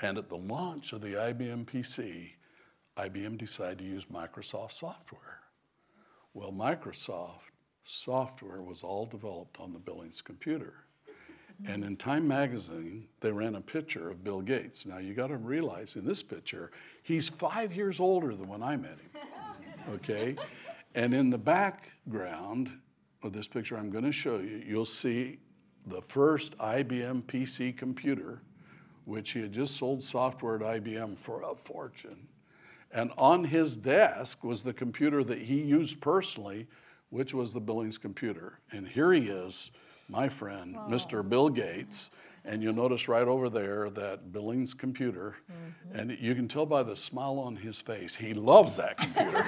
[0.00, 2.30] And at the launch of the IBM PC,
[2.96, 5.40] IBM decided to use Microsoft software.
[6.34, 7.50] Well, Microsoft
[7.84, 10.74] software was all developed on the Billings computer.
[11.66, 14.84] And in Time magazine, they ran a picture of Bill Gates.
[14.84, 18.76] Now you got to realize in this picture, he's five years older than when I
[18.76, 19.10] met him.
[19.92, 20.36] Okay?
[20.94, 22.70] And in the background
[23.24, 25.40] of this picture I'm going to show you, you'll see
[25.86, 28.42] the first IBM PC computer,
[29.06, 32.28] which he had just sold software at IBM for a fortune.
[32.92, 36.66] And on his desk was the computer that he used personally,
[37.10, 38.58] which was the Billings computer.
[38.70, 39.70] And here he is
[40.08, 40.88] my friend, wow.
[40.88, 41.26] Mr.
[41.26, 42.10] Bill Gates.
[42.44, 45.36] And you'll notice right over there that Billings computer.
[45.50, 45.98] Mm-hmm.
[45.98, 49.44] And you can tell by the smile on his face, he loves that computer.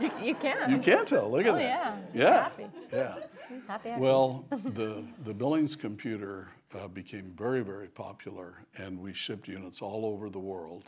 [0.00, 0.70] you, you, can.
[0.70, 1.30] You can tell.
[1.30, 1.62] Look at oh, that.
[1.62, 1.96] Yeah.
[2.14, 2.42] Yeah.
[2.44, 2.66] Happy.
[2.92, 3.14] Yeah.
[3.48, 3.90] He's happy.
[3.98, 10.06] Well, the, the Billings computer uh, became very, very popular, and we shipped units all
[10.06, 10.84] over the world.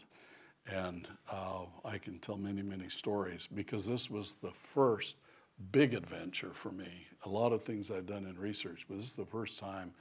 [0.71, 5.17] And uh, I can tell many, many stories because this was the first
[5.71, 7.07] big adventure for me.
[7.25, 9.93] A lot of things I've done in research, but this is the first time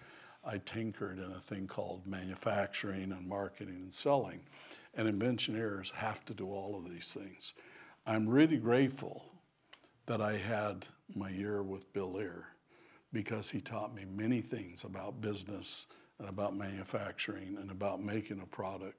[0.43, 4.39] I tinkered in a thing called manufacturing and marketing and selling.
[4.95, 7.53] And inventioneers have to do all of these things.
[8.05, 9.25] I'm really grateful
[10.07, 12.47] that I had my year with Bill Lear
[13.13, 15.85] because he taught me many things about business
[16.19, 18.97] and about manufacturing and about making a product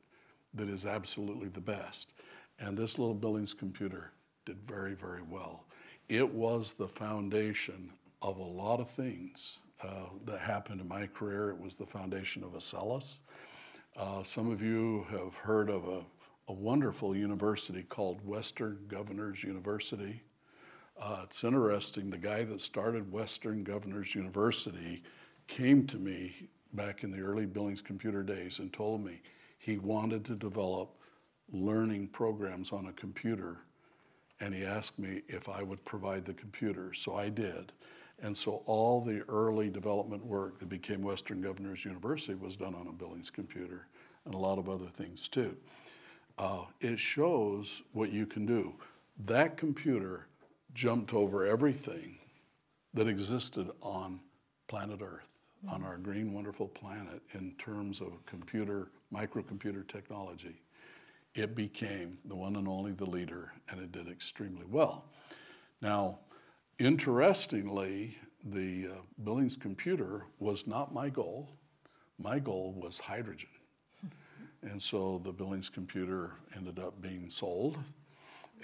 [0.54, 2.12] that is absolutely the best.
[2.58, 4.12] And this little Billings computer
[4.44, 5.64] did very, very well
[6.12, 11.48] it was the foundation of a lot of things uh, that happened in my career.
[11.48, 13.16] It was the foundation of Acellus.
[13.96, 16.00] Uh, some of you have heard of a,
[16.48, 20.22] a, wonderful university called Western Governors University.
[21.00, 25.02] Uh, it's interesting, the guy that started Western Governors University
[25.46, 29.20] came to me back in the early Billings computer days and told me
[29.62, 30.90] he wanted to develop
[31.52, 33.58] learning programs on a computer
[34.40, 36.92] and he asked me if I would provide the computer.
[36.94, 37.70] So I did.
[38.22, 42.88] And so all the early development work that became Western Governors University was done on
[42.88, 43.86] a Billings computer
[44.24, 45.56] and a lot of other things too.
[46.38, 48.74] Uh, it shows what you can do.
[49.26, 50.26] That computer
[50.74, 52.18] jumped over everything
[52.94, 54.18] that existed on
[54.66, 55.28] planet Earth,
[55.64, 55.74] mm-hmm.
[55.74, 60.60] on our green, wonderful planet, in terms of computer, microcomputer technology
[61.34, 65.06] it became the one and only the leader, and it did extremely well.
[65.80, 66.18] Now,
[66.82, 71.48] Interestingly, the uh, Billings computer was not my goal.
[72.18, 73.48] My goal was hydrogen.
[74.62, 77.78] And so the Billings computer ended up being sold,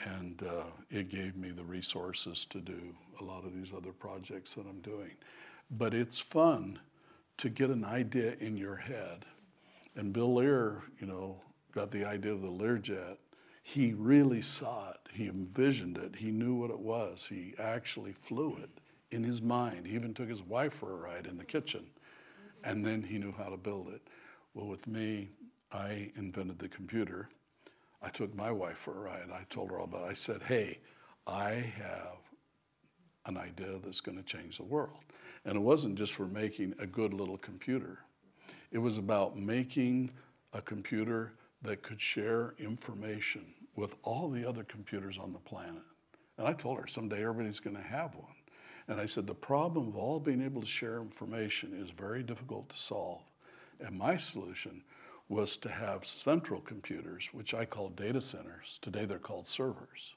[0.04, 2.80] and uh, it gave me the resources to do
[3.20, 5.10] a lot of these other projects that I'm doing.
[5.72, 6.78] But it's fun
[7.38, 9.24] to get an idea in your head.
[9.96, 11.40] And Bill Lear, you know,
[11.72, 13.16] got the idea of the Learjet.
[13.62, 15.08] He really saw it.
[15.12, 16.14] He envisioned it.
[16.16, 17.26] He knew what it was.
[17.28, 18.70] He actually flew it
[19.10, 19.86] in his mind.
[19.86, 21.86] He even took his wife for a ride in the kitchen.
[22.64, 24.02] And then he knew how to build it.
[24.54, 25.28] Well, with me,
[25.72, 27.28] I invented the computer.
[28.02, 29.30] I took my wife for a ride.
[29.32, 30.10] I told her all about it.
[30.10, 30.78] I said, hey,
[31.26, 32.18] I have
[33.26, 35.04] an idea that's going to change the world.
[35.44, 37.98] And it wasn't just for making a good little computer.
[38.72, 40.10] It was about making
[40.52, 43.44] a computer that could share information
[43.76, 45.82] with all the other computers on the planet.
[46.36, 48.34] And I told her someday everybody's going to have one.
[48.88, 52.68] And I said, the problem of all being able to share information is very difficult
[52.70, 53.20] to solve.
[53.80, 54.82] And my solution
[55.28, 58.78] was to have central computers, which I call data centers.
[58.80, 60.14] Today they're called servers.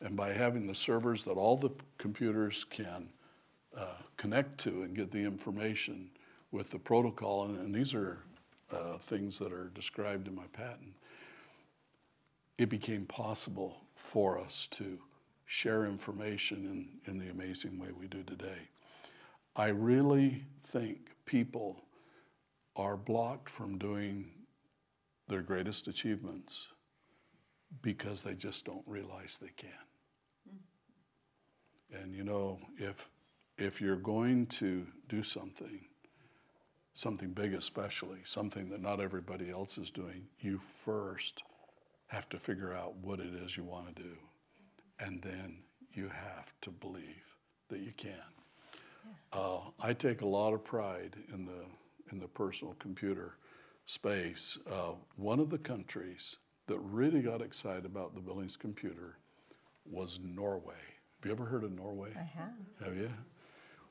[0.00, 3.08] And by having the servers that all the computers can
[3.76, 6.10] uh, connect to and get the information
[6.50, 8.18] with the protocol, and, and these are
[8.72, 10.94] uh, things that are described in my patent,
[12.58, 14.98] it became possible for us to
[15.46, 18.68] share information in, in the amazing way we do today.
[19.56, 21.82] I really think people
[22.76, 24.30] are blocked from doing
[25.28, 26.68] their greatest achievements
[27.82, 29.70] because they just don't realize they can.
[31.92, 33.08] And you know, if
[33.58, 35.80] if you're going to do something,
[36.94, 41.42] something big especially, something that not everybody else is doing, you first
[42.06, 44.16] have to figure out what it is you want to do.
[45.00, 45.58] And then
[45.92, 47.36] you have to believe
[47.68, 48.12] that you can.
[49.32, 51.64] Uh, I take a lot of pride in the
[52.12, 53.36] in the personal computer
[53.86, 54.58] space.
[54.70, 56.36] Uh, one of the countries
[56.66, 59.16] that really got excited about the Billings computer
[59.90, 60.74] was Norway.
[61.20, 62.10] Have you ever heard of Norway?
[62.14, 62.52] I have.
[62.84, 63.10] Have you?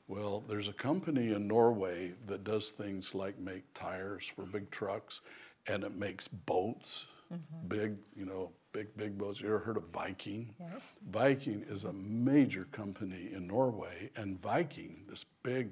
[0.08, 5.20] Well, there's a company in Norway that does things like make tires for big trucks
[5.66, 7.68] and it makes boats, mm-hmm.
[7.68, 9.40] big, you know, big, big boats.
[9.40, 10.54] You ever heard of Viking?
[10.58, 10.92] Yes.
[11.10, 15.70] Viking is a major company in Norway, and Viking, this big,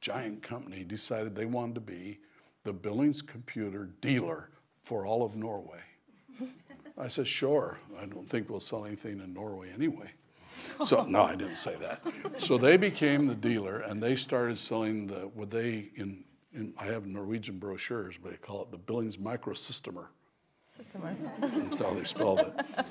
[0.00, 2.18] giant company, decided they wanted to be
[2.64, 4.50] the Billings computer dealer
[4.84, 5.80] for all of Norway.
[6.98, 7.78] I said, sure.
[8.00, 10.10] I don't think we'll sell anything in Norway anyway.
[10.86, 12.02] So no, I didn't say that.
[12.38, 16.86] So they became the dealer, and they started selling the what they in, in I
[16.86, 20.06] have Norwegian brochures, but they call it the Billings Microsystemer.
[20.70, 21.14] Systemer.
[21.40, 22.86] That's how they spelled it.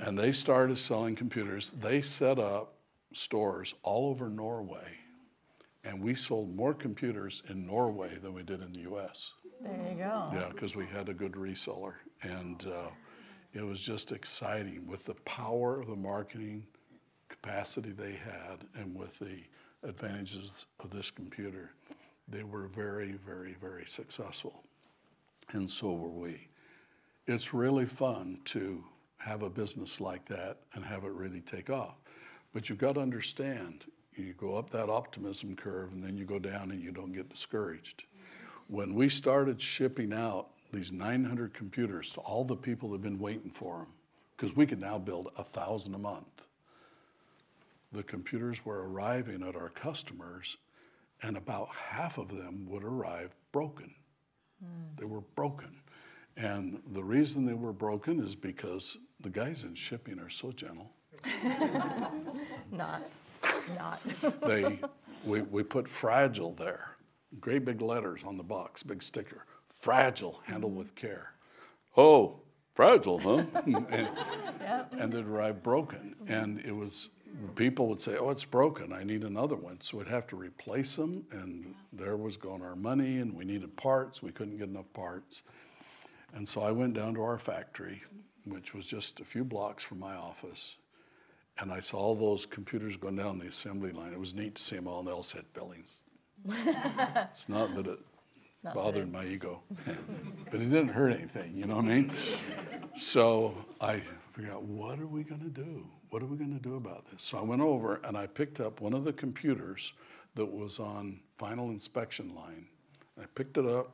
[0.00, 1.72] And they started selling computers.
[1.80, 2.74] They set up
[3.12, 4.98] stores all over Norway,
[5.84, 9.32] and we sold more computers in Norway than we did in the U.S.
[9.60, 10.30] There you go.
[10.32, 12.88] Yeah, because we had a good reseller, and uh,
[13.52, 16.64] it was just exciting with the power of the marketing
[17.28, 19.38] capacity they had, and with the
[19.82, 21.70] advantages of this computer.
[22.28, 24.62] They were very, very, very successful,
[25.52, 26.48] and so were we.
[27.26, 28.82] It's really fun to
[29.18, 31.96] have a business like that and have it really take off.
[32.52, 33.84] But you've got to understand,
[34.14, 37.28] you go up that optimism curve and then you go down and you don't get
[37.28, 38.04] discouraged.
[38.68, 43.18] When we started shipping out these 900 computers to all the people that have been
[43.18, 43.88] waiting for them,
[44.36, 46.46] because we could now build a thousand a month,
[47.92, 50.56] the computers were arriving at our customers,
[51.22, 53.94] and about half of them would arrive broken.
[54.60, 54.96] Hmm.
[54.96, 55.76] They were broken.
[56.36, 60.90] And the reason they were broken is because the guys in shipping are so gentle.
[62.70, 63.02] Not.
[63.76, 64.00] Not.
[64.46, 64.78] They,
[65.24, 66.96] we, we put fragile there,
[67.40, 69.44] great big letters on the box, big sticker,
[69.82, 71.32] fragile, handle with care.
[71.96, 72.38] Oh,
[72.74, 73.44] fragile, huh?
[73.66, 74.08] and,
[74.60, 74.94] Yep.
[74.96, 76.14] and they'd arrive broken.
[76.28, 77.08] And it was,
[77.56, 79.80] people would say, oh, it's broken, I need another one.
[79.80, 83.76] So we'd have to replace them, and there was going our money, and we needed
[83.76, 85.42] parts, we couldn't get enough parts.
[86.32, 88.00] And so I went down to our factory,
[88.46, 90.76] which was just a few blocks from my office,
[91.58, 94.12] and I saw all those computers going down the assembly line.
[94.12, 95.90] It was neat to see them all, and they all said Billings.
[96.48, 97.98] it's not that it
[98.64, 99.60] Not bothered my ego,
[100.50, 102.12] but it didn't hurt anything, you know what I mean?
[102.94, 104.02] So I
[104.32, 105.84] figured out, what are we going to do?
[106.10, 107.22] What are we going to do about this?
[107.22, 109.92] So I went over and I picked up one of the computers
[110.34, 112.66] that was on final inspection line.
[113.20, 113.92] I picked it up.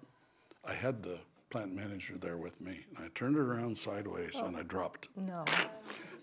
[0.64, 1.18] I had the
[1.50, 2.84] plant manager there with me.
[2.96, 5.44] And I turned it around sideways and I oh, dropped it No.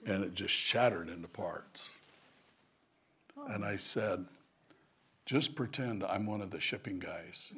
[0.05, 1.89] and it just shattered into parts.
[3.37, 3.47] Oh.
[3.47, 4.25] And I said,
[5.25, 7.51] just pretend I'm one of the shipping guys.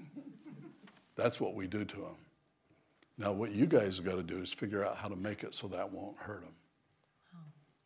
[1.17, 2.15] That's what we do to them.
[3.17, 5.67] Now, what you guys got to do is figure out how to make it so
[5.67, 6.53] that won't hurt them.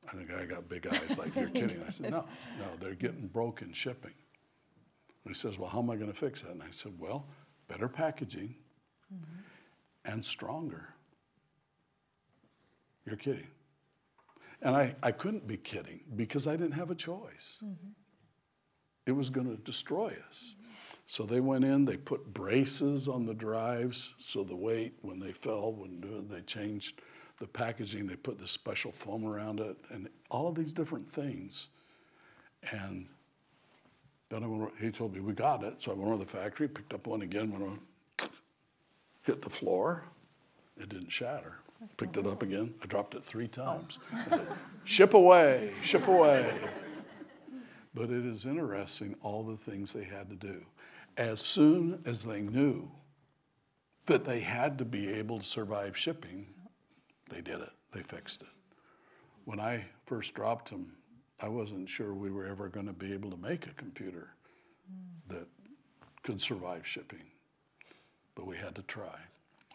[0.09, 1.81] And the guy got big eyes like, you're kidding.
[1.87, 2.25] I said, no,
[2.59, 4.13] no, they're getting broken shipping.
[5.23, 6.51] And he says, well, how am I going to fix that?
[6.51, 7.25] And I said, well,
[7.67, 8.55] better packaging
[9.13, 10.11] mm-hmm.
[10.11, 10.89] and stronger.
[13.05, 13.47] You're kidding.
[14.63, 17.59] And I, I couldn't be kidding because I didn't have a choice.
[17.63, 17.89] Mm-hmm.
[19.05, 20.55] It was going to destroy us.
[21.11, 25.33] So they went in, they put braces on the drives so the weight, when they
[25.33, 26.29] fell, wouldn't do it.
[26.29, 27.01] They changed
[27.37, 31.67] the packaging, they put this special foam around it, and all of these different things.
[32.71, 33.07] And
[34.29, 35.81] then I went, he told me, we got it.
[35.81, 38.29] So I went over to the factory, picked up one again, went over,
[39.23, 40.05] hit the floor.
[40.79, 41.55] It didn't shatter.
[41.97, 42.73] Picked it up again.
[42.81, 43.99] I dropped it three times.
[44.13, 44.47] I said,
[44.85, 46.53] ship away, ship away.
[47.93, 50.63] But it is interesting all the things they had to do.
[51.17, 52.89] As soon as they knew
[54.05, 56.47] that they had to be able to survive shipping,
[57.29, 57.71] they did it.
[57.91, 58.47] They fixed it.
[59.45, 60.91] When I first dropped them,
[61.39, 64.29] I wasn't sure we were ever going to be able to make a computer
[65.27, 65.47] that
[66.23, 67.23] could survive shipping.
[68.35, 69.17] But we had to try,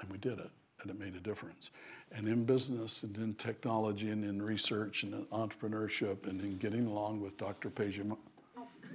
[0.01, 1.71] and we did it, and it made a difference.
[2.13, 6.87] And in business, and in technology, and in research, and in entrepreneurship, and in getting
[6.87, 7.71] along with Dr.
[7.79, 8.17] Yeah,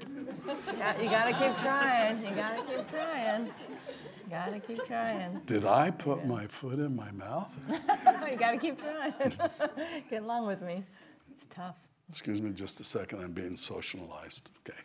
[0.07, 2.23] you gotta keep trying.
[2.25, 3.45] You gotta keep trying.
[3.45, 5.41] You gotta keep trying.
[5.45, 7.51] did I put my foot in my mouth?
[7.69, 9.13] you gotta keep trying.
[10.09, 10.83] Get along with me.
[11.31, 11.75] It's tough.
[12.09, 14.49] Excuse me just a second, I'm being socialized.
[14.67, 14.77] Okay.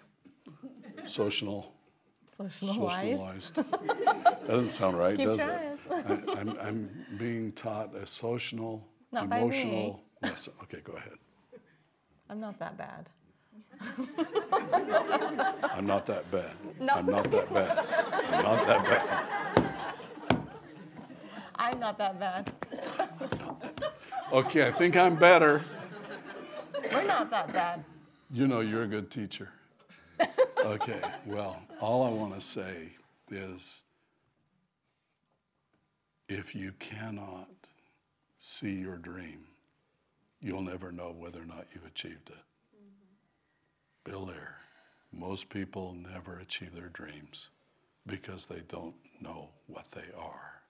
[1.06, 1.72] Social,
[2.36, 3.54] Socialized.
[3.54, 3.54] socialized.
[3.56, 5.78] That doesn't sound right, Keep does it?
[5.90, 9.42] I, I'm, I'm being taught a social, Not by me.
[9.42, 10.04] emotional.
[10.22, 11.12] Yes, okay, go ahead.
[12.28, 13.08] I'm not that bad.
[15.72, 16.50] I'm not that bad.
[16.80, 16.94] No.
[16.94, 17.78] I'm not that bad.
[18.32, 19.36] I'm not that bad.
[21.58, 22.52] I'm not that bad.
[24.32, 25.62] Okay, I think I'm better.
[26.92, 27.84] We're not that bad.
[28.30, 29.50] You know you're a good teacher.
[30.64, 32.90] Okay, well, all I want to say
[33.30, 33.82] is
[36.28, 37.48] if you cannot
[38.38, 39.44] see your dream,
[40.40, 42.45] you'll never know whether or not you've achieved it.
[44.06, 44.54] Bill Air,
[45.12, 47.48] most people never achieve their dreams
[48.06, 50.62] because they don't know what they are.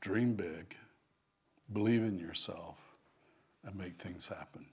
[0.00, 0.76] Dream big,
[1.72, 2.76] believe in yourself,
[3.64, 4.64] and make things happen.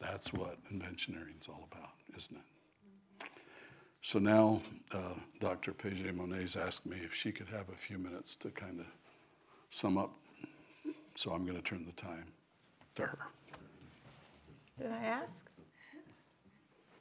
[0.00, 3.28] That's what inventioneering is all about, isn't it?
[4.02, 4.60] So now,
[4.92, 5.72] uh, Dr.
[5.72, 8.86] Paget Monet's asked me if she could have a few minutes to kind of
[9.70, 10.10] sum up.
[11.14, 12.26] So I'm going to turn the time
[12.96, 13.18] to her.
[14.78, 15.44] Did I ask?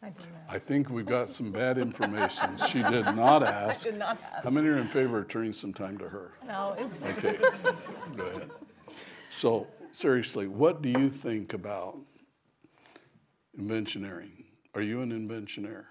[0.06, 0.56] I.
[0.56, 2.50] I think we've got some bad information.
[2.68, 3.82] She did not I ask.
[3.82, 4.44] did not ask.
[4.44, 6.34] How many are in favor of turning some time to her?
[6.46, 7.38] No, it's Okay,
[8.16, 8.52] go ahead.
[9.30, 11.98] So, seriously, what do you think about
[13.58, 14.44] inventioneering?
[14.76, 15.88] Are you an inventioneer?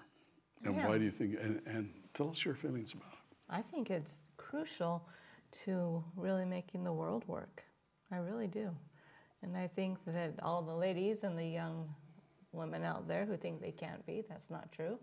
[0.63, 3.19] And why do you think, and, and tell us your feelings about it.
[3.49, 5.07] I think it's crucial
[5.63, 7.63] to really making the world work.
[8.11, 8.71] I really do.
[9.43, 11.87] And I think that all the ladies and the young
[12.55, 14.97] women out there who think they can't be, that's not true.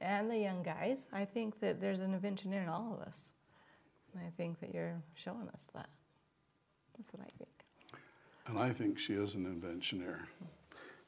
[0.00, 3.32] And the young guys, I think that there's an inventioner in all of us.
[4.14, 5.88] And I think that you're showing us that.
[6.96, 7.50] That's what I think.
[8.46, 10.20] And I think she is an inventioneer.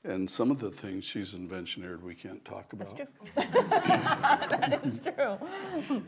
[0.05, 2.96] And some of the things she's inventioneered we can't talk about.
[3.34, 3.64] That's true.
[3.68, 6.03] that is true.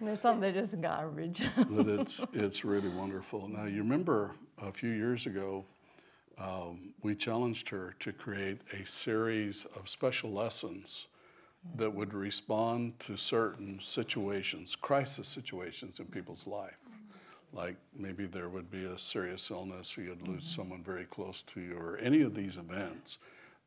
[0.00, 1.40] There's some that just garbage.
[1.56, 3.48] but it's it's really wonderful.
[3.48, 5.64] Now you remember a few years ago,
[6.40, 11.06] um, we challenged her to create a series of special lessons
[11.76, 16.78] that would respond to certain situations, crisis situations in people's life.
[17.52, 21.60] Like maybe there would be a serious illness, or you'd lose someone very close to
[21.60, 23.18] you, or any of these events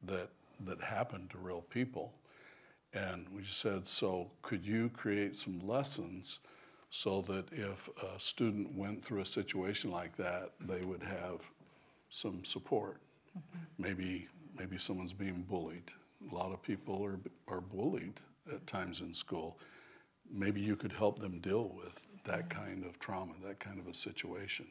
[0.04, 0.30] that
[0.66, 2.14] that happen to real people.
[2.94, 6.40] And we just said, so could you create some lessons
[6.92, 11.42] so that if a student went through a situation like that, they would have
[12.14, 13.02] some support?
[13.80, 15.92] Maybe, maybe someone's being bullied.
[16.32, 18.20] A lot of people are, are bullied
[18.52, 19.58] at times in school.
[20.32, 23.96] Maybe you could help them deal with that kind of trauma, that kind of a
[23.96, 24.68] situation.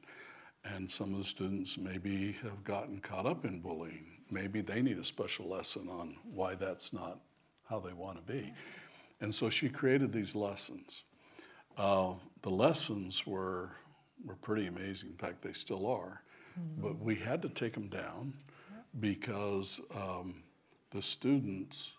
[0.65, 4.07] And some of the students maybe have gotten caught up in bullying.
[4.31, 7.19] Maybe they need a special lesson on why that's not
[7.69, 8.55] how they want to be.
[9.21, 11.03] And so she created these lessons.
[11.77, 12.13] Uh,
[12.43, 13.71] the lessons were,
[14.25, 15.11] were pretty amazing.
[15.11, 16.23] In fact, they still are.
[16.79, 18.33] But we had to take them down
[19.01, 20.43] because um,
[20.91, 21.93] the students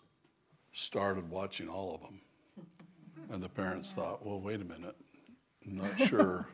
[0.72, 2.20] started watching all of them.
[3.30, 4.96] And the parents thought, well, wait a minute,
[5.66, 6.46] I'm not sure.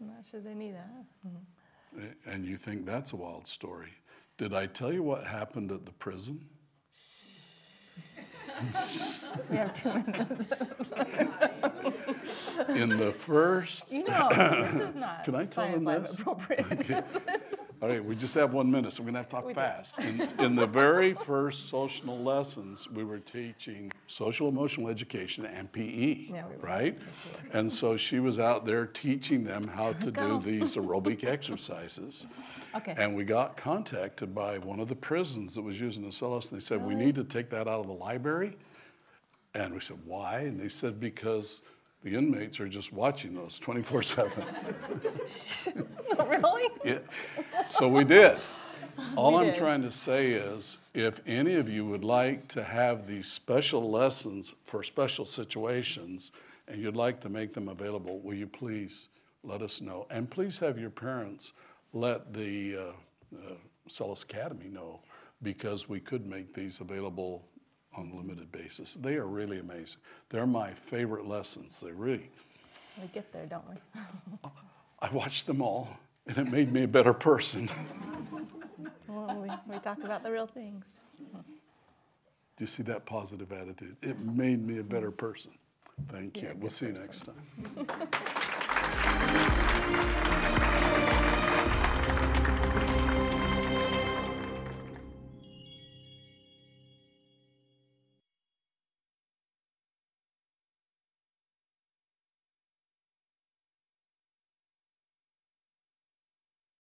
[0.00, 2.10] I'm not sure they need that.
[2.26, 3.90] and you think that's a wild story.
[4.38, 6.40] Did I tell you what happened at the prison?
[9.50, 10.46] We have two minutes.
[12.68, 16.18] In the first, You know, this is not Can I tell them this?
[16.18, 17.06] appropriate.
[17.82, 19.98] All right, we just have one minute, so we're gonna have to talk fast.
[20.00, 26.26] In, in the very first social lessons, we were teaching social emotional education and PE,
[26.28, 26.98] Yeah, we right?
[27.06, 27.58] Yes, we.
[27.58, 32.26] And so she was out there teaching them how to do these aerobic exercises.
[32.74, 32.94] Okay.
[32.98, 36.60] And we got contacted by one of the prisons that was using the Acellus, and
[36.60, 38.58] they said, we need to take that out of the library.
[39.54, 40.40] And we said, why?
[40.40, 41.62] And they said, because
[42.02, 44.44] the inmates are just watching those 24 7.
[46.26, 46.68] really?
[46.84, 46.98] Yeah.
[47.66, 48.38] So we did.
[49.16, 53.30] All I'm trying to say is, if any of you would like to have these
[53.30, 56.32] special lessons for special situations,
[56.68, 59.08] and you'd like to make them available, will you please
[59.42, 60.06] let us know?
[60.10, 61.52] And please have your parents
[61.92, 63.46] let the uh,
[64.00, 65.00] uh, Academy know,
[65.42, 67.44] because we could make these available
[67.96, 68.94] on a limited basis.
[68.94, 70.00] They are really amazing.
[70.28, 71.80] They're my favorite lessons.
[71.80, 72.30] They really,
[73.00, 73.76] We get there, don't we?
[75.00, 75.88] I watched them all,
[76.26, 77.68] and it made me a better person.
[79.08, 81.00] Well, we, we talk about the real things.
[81.32, 81.40] Do
[82.60, 83.96] you see that positive attitude?
[84.02, 85.50] It made me a better person.
[86.12, 86.42] Thank you.
[86.44, 87.34] You're a We'll see you person.
[87.76, 90.58] next time.